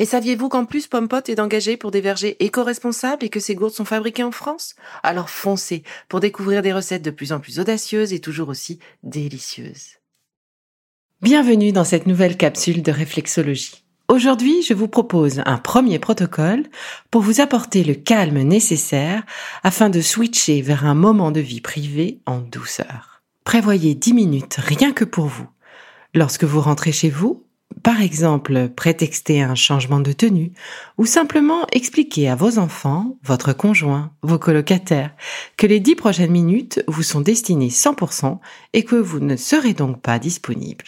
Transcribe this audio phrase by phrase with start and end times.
[0.00, 3.74] Et saviez-vous qu'en plus Pompot est engagé pour des vergers éco-responsables et que ces gourdes
[3.74, 4.76] sont fabriquées en France?
[5.02, 9.96] Alors foncez pour découvrir des recettes de plus en plus audacieuses et toujours aussi délicieuses.
[11.20, 13.82] Bienvenue dans cette nouvelle capsule de réflexologie.
[14.06, 16.66] Aujourd'hui, je vous propose un premier protocole
[17.10, 19.24] pour vous apporter le calme nécessaire
[19.64, 23.20] afin de switcher vers un moment de vie privé en douceur.
[23.42, 25.48] Prévoyez 10 minutes rien que pour vous.
[26.14, 27.47] Lorsque vous rentrez chez vous,
[27.82, 30.52] par exemple, prétexter un changement de tenue
[30.96, 35.14] ou simplement expliquer à vos enfants, votre conjoint, vos colocataires
[35.56, 38.38] que les dix prochaines minutes vous sont destinées 100%
[38.72, 40.86] et que vous ne serez donc pas disponible.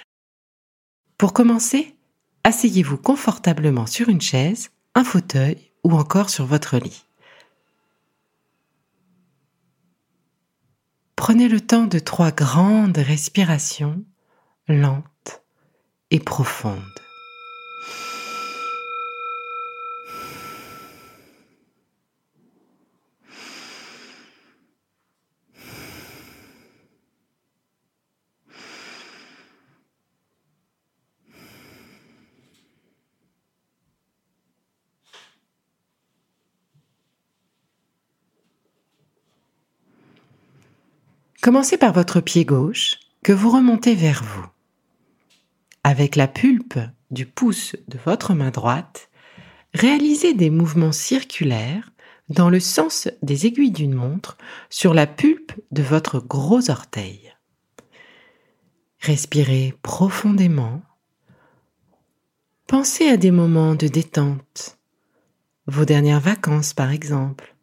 [1.19, 1.97] Pour commencer,
[2.45, 7.05] asseyez-vous confortablement sur une chaise, un fauteuil ou encore sur votre lit.
[11.15, 14.03] Prenez le temps de trois grandes respirations
[14.67, 15.05] lentes
[41.43, 44.50] Commencez par votre pied gauche que vous remontez vers vous.
[45.83, 46.79] Avec la pulpe
[47.11, 49.11] du pouce de votre main droite,
[49.73, 51.91] réalisez des mouvements circulaires
[52.29, 54.37] dans le sens des aiguilles d'une montre
[54.69, 57.35] sur la pulpe de votre gros orteil.
[59.01, 60.83] Respirez profondément.
[62.67, 64.79] Pensez à des moments de détente,
[65.67, 67.57] vos dernières vacances par exemple,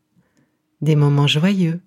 [0.81, 1.81] des moments joyeux.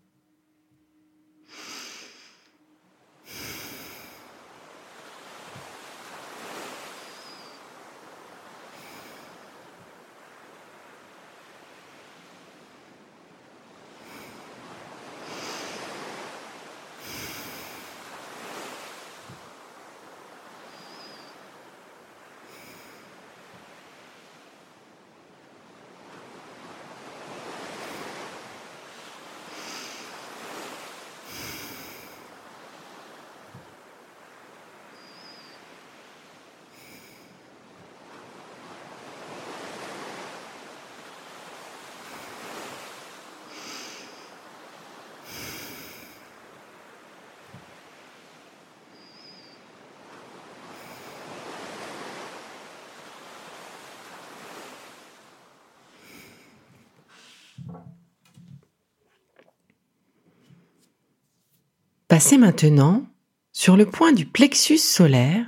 [62.11, 63.07] Passez maintenant
[63.53, 65.47] sur le point du plexus solaire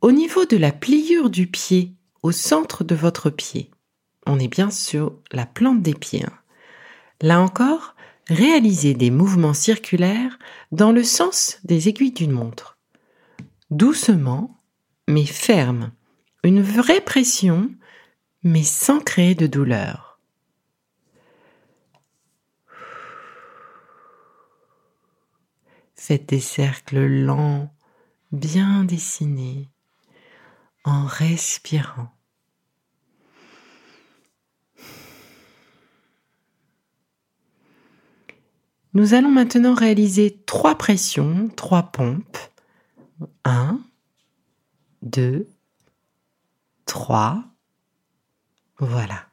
[0.00, 1.94] au niveau de la pliure du pied
[2.24, 3.70] au centre de votre pied.
[4.26, 6.24] On est bien sur la plante des pieds.
[6.24, 6.32] Hein.
[7.22, 7.94] Là encore,
[8.28, 10.36] réalisez des mouvements circulaires
[10.72, 12.76] dans le sens des aiguilles d'une montre.
[13.70, 14.58] Doucement,
[15.06, 15.92] mais ferme.
[16.42, 17.70] Une vraie pression,
[18.42, 20.03] mais sans créer de douleur.
[26.06, 27.74] Faites des cercles lents,
[28.30, 29.70] bien dessinés,
[30.84, 32.10] en respirant.
[38.92, 42.36] Nous allons maintenant réaliser trois pressions, trois pompes.
[43.46, 43.80] Un,
[45.00, 45.48] deux,
[46.84, 47.42] trois.
[48.76, 49.24] Voilà.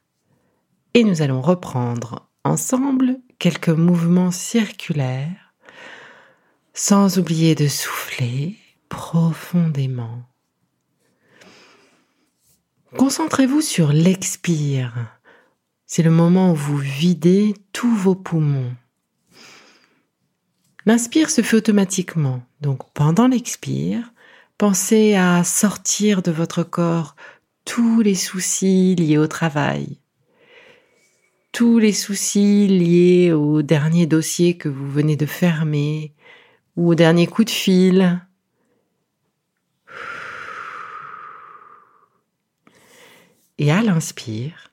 [0.94, 5.40] Et nous allons reprendre ensemble quelques mouvements circulaires
[6.83, 8.55] sans oublier de souffler
[8.89, 10.23] profondément.
[12.97, 14.91] Concentrez-vous sur l'expire.
[15.85, 18.73] C'est le moment où vous videz tous vos poumons.
[20.87, 24.11] L'inspire se fait automatiquement, donc pendant l'expire,
[24.57, 27.15] Pensez à sortir de votre corps
[27.63, 29.97] tous les soucis liés au travail,
[31.51, 36.13] tous les soucis liés au dernier dossier que vous venez de fermer
[36.75, 38.21] ou au dernier coup de fil.
[43.57, 44.71] Et à l'inspire,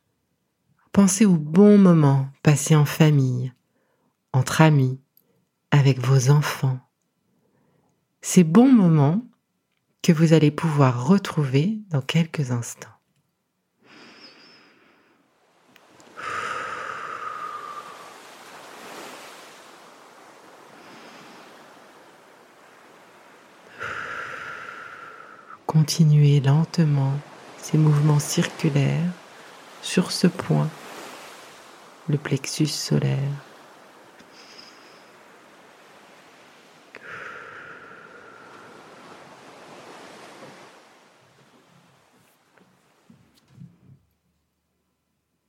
[0.93, 3.53] pensez aux bons moments passés en famille,
[4.33, 5.01] entre amis,
[5.71, 6.81] avec vos enfants.
[8.21, 9.23] Ces bons moments
[10.03, 12.98] que vous allez pouvoir retrouver dans quelques instants.
[25.79, 27.13] Continuez lentement
[27.57, 29.13] ces mouvements circulaires
[29.81, 30.69] sur ce point,
[32.09, 33.17] le plexus solaire.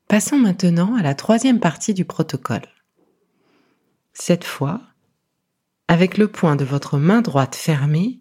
[0.07, 2.67] Passons maintenant à la troisième partie du protocole.
[4.13, 4.79] Cette fois,
[5.87, 8.19] avec le point de votre main droite fermée,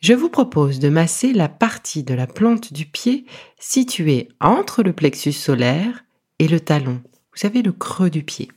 [0.00, 3.26] je vous propose de masser la partie de la plante du pied
[3.58, 6.04] située entre le plexus solaire
[6.38, 7.02] et le talon.
[7.32, 8.48] Vous savez, le creux du pied.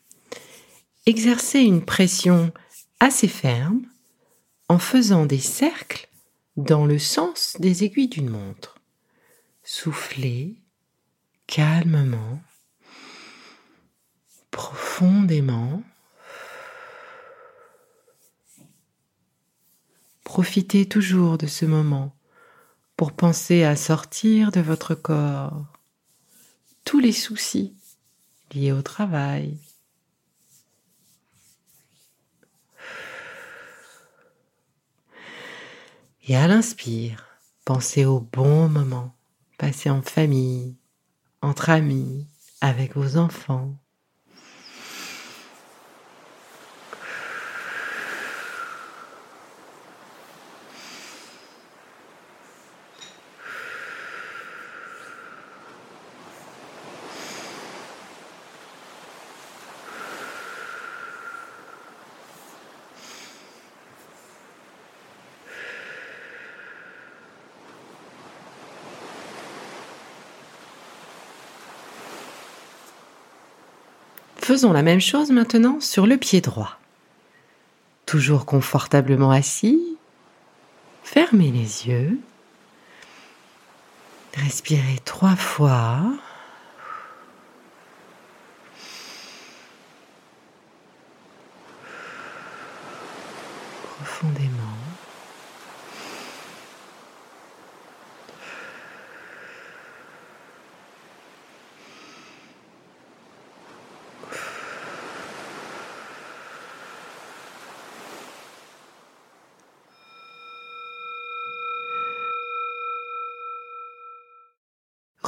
[1.05, 2.51] Exercez une pression
[2.99, 3.81] assez ferme
[4.69, 6.07] en faisant des cercles
[6.57, 8.75] dans le sens des aiguilles d'une montre.
[9.63, 10.55] Soufflez
[11.47, 12.41] calmement
[14.51, 15.81] profondément.
[20.43, 22.15] Profitez toujours de ce moment
[22.97, 25.67] pour penser à sortir de votre corps
[26.83, 27.75] tous les soucis
[28.51, 29.59] liés au travail.
[36.23, 37.23] Et à l'inspire,
[37.63, 39.15] pensez au bon moment
[39.59, 40.75] passé en famille,
[41.44, 42.25] entre amis,
[42.61, 43.77] avec vos enfants.
[74.41, 76.79] Faisons la même chose maintenant sur le pied droit.
[78.07, 79.79] Toujours confortablement assis,
[81.03, 82.19] fermez les yeux,
[84.35, 86.01] respirez trois fois.
[94.21, 94.60] profondément.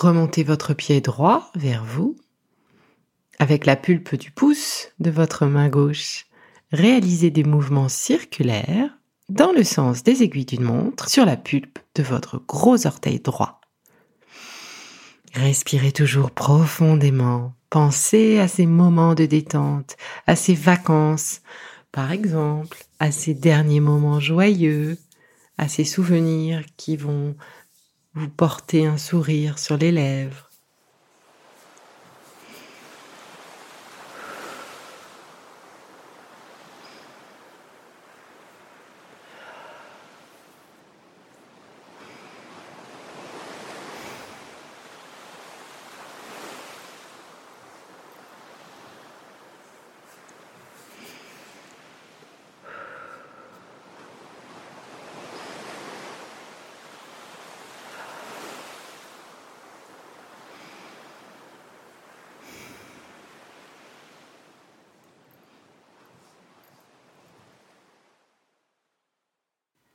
[0.04, 2.18] Remontez votre pied droit vers vous.
[3.40, 6.26] Avec la pulpe du pouce de votre main gauche,
[6.74, 8.90] réalisez des mouvements circulaires
[9.30, 13.62] dans le sens des aiguilles d'une montre sur la pulpe de votre gros orteil droit.
[15.36, 17.54] Respirez toujours profondément.
[17.70, 19.96] Pensez à ces moments de détente,
[20.28, 21.40] à ces vacances,
[21.94, 24.98] par exemple, à ces derniers moments joyeux,
[25.58, 27.38] à ces souvenirs qui vont
[28.16, 30.53] vous portez un sourire sur les lèvres.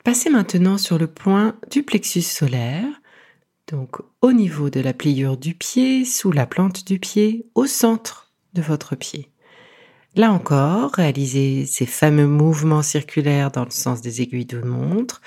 [0.08, 2.86] Passez maintenant sur le point du plexus solaire,
[3.70, 8.32] donc au niveau de la pliure du pied, sous la plante du pied, au centre
[8.54, 9.30] de votre pied.
[10.16, 15.20] Là encore, réalisez ces fameux mouvements circulaires dans le sens des aiguilles de montre.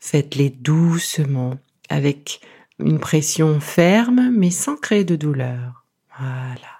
[0.00, 1.54] Faites-les doucement,
[1.88, 2.42] avec
[2.78, 5.86] une pression ferme, mais sans créer de douleur.
[6.18, 6.79] Voilà.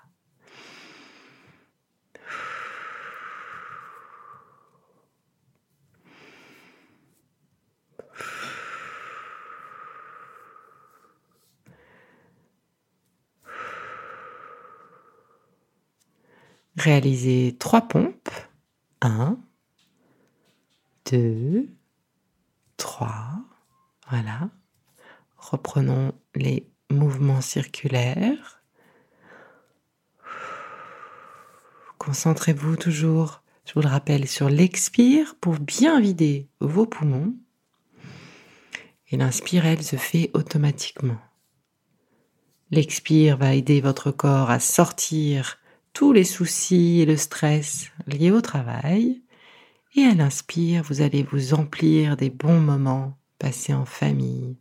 [16.81, 18.31] Réalisez trois pompes.
[19.03, 19.39] Un,
[21.11, 21.69] deux,
[22.79, 23.35] trois.
[24.09, 24.49] Voilà.
[25.37, 28.63] Reprenons les mouvements circulaires.
[31.99, 37.35] Concentrez-vous toujours, je vous le rappelle, sur l'expire pour bien vider vos poumons.
[39.11, 41.21] Et l'inspire, elle, se fait automatiquement.
[42.71, 45.60] L'expire va aider votre corps à sortir
[45.93, 49.23] tous les soucis et le stress liés au travail.
[49.97, 54.57] Et à l'inspire, vous allez vous emplir des bons moments passés en famille,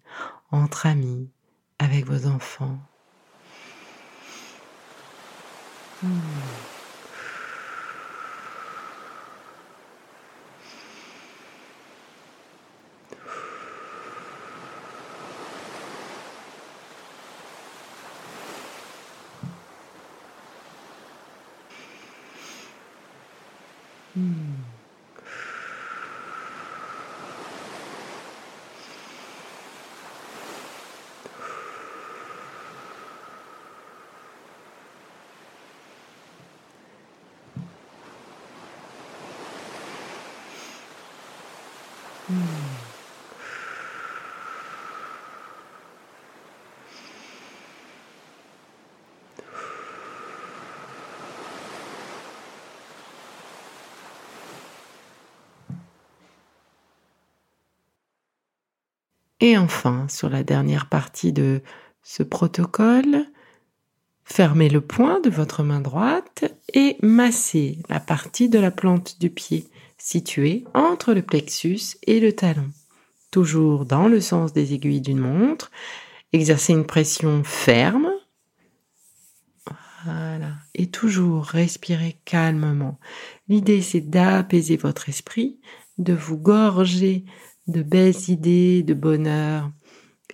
[0.51, 1.29] entre amis,
[1.77, 2.79] avec vos enfants.
[6.01, 6.78] Hmm.
[42.29, 42.33] Et
[59.57, 61.63] enfin, sur la dernière partie de
[62.03, 63.25] ce protocole,
[64.23, 69.31] fermez le poing de votre main droite et massez la partie de la plante du
[69.31, 69.67] pied
[69.99, 72.71] située entre le plexus et le talon.
[73.31, 75.69] Toujours dans le sens des aiguilles d'une montre.
[76.33, 78.09] Exercez une pression ferme.
[80.05, 80.53] Voilà.
[80.73, 82.99] Et toujours respirer calmement.
[83.47, 85.59] L'idée, c'est d'apaiser votre esprit,
[85.97, 87.25] de vous gorger
[87.67, 89.69] de belles idées, de bonheur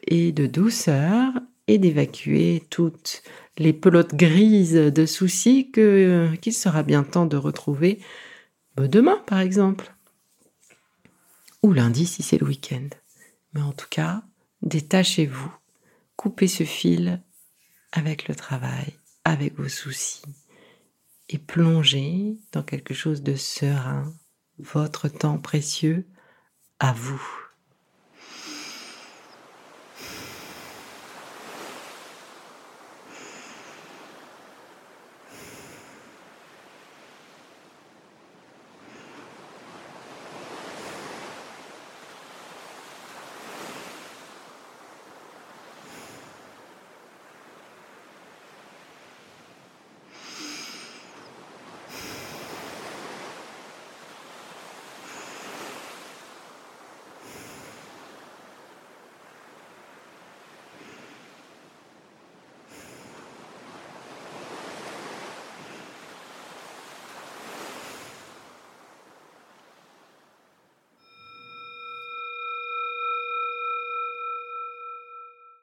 [0.08, 1.34] et de douceur
[1.68, 3.24] et d'évacuer toutes
[3.58, 8.00] les pelotes grises de soucis que qu'il sera bien temps de retrouver
[8.76, 9.96] bah, demain par exemple
[11.64, 12.90] ou lundi si c'est le week-end.
[13.54, 14.22] Mais en tout cas,
[14.62, 15.52] détachez-vous,
[16.16, 17.22] coupez ce fil
[17.92, 20.22] avec le travail, avec vos soucis
[21.30, 24.14] et plongez dans quelque chose de serein,
[24.60, 26.06] votre temps précieux
[26.80, 27.45] à vous.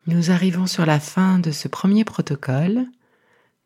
[0.09, 2.87] Nous arrivons sur la fin de ce premier protocole.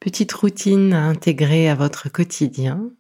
[0.01, 2.91] Petite routine à intégrer à votre quotidien.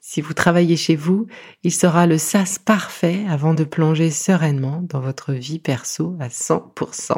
[0.00, 1.28] Si vous travaillez chez vous,
[1.62, 7.14] il sera le sas parfait avant de plonger sereinement dans votre vie perso à 100%.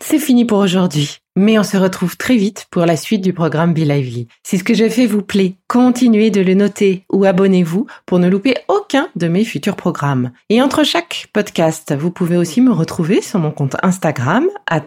[0.00, 1.18] C'est fini pour aujourd'hui.
[1.36, 4.28] Mais on se retrouve très vite pour la suite du programme Be Lively.
[4.42, 8.28] Si ce que j'ai fait vous plaît, continuez de le noter ou abonnez-vous pour ne
[8.28, 10.30] louper aucun de mes futurs programmes.
[10.48, 14.86] Et entre chaque podcast, vous pouvez aussi me retrouver sur mon compte Instagram, at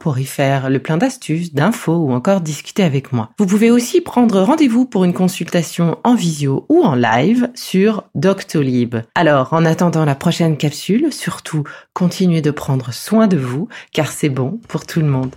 [0.00, 3.30] pour y faire le plein d'astuces, d'infos ou encore discuter avec moi.
[3.38, 8.96] Vous pouvez aussi prendre rendez-vous pour une consultation en visio ou en live sur Doctolib.
[9.14, 14.28] Alors, en attendant la prochaine capsule, surtout, continuez de prendre soin de vous, car c'est
[14.28, 15.36] bon pour tout le monde.